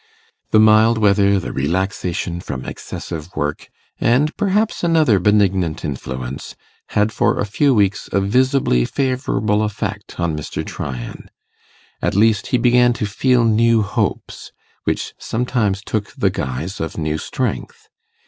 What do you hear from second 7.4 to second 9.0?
few weeks a visibly